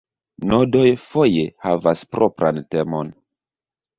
[0.51, 3.13] Nodoj foje havas propran temon.